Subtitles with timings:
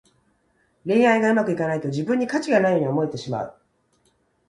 [0.83, 3.61] 恋愛がうまくいかないと、自分に価値がないように思えてしまう。